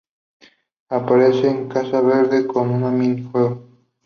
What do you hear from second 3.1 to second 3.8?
juego.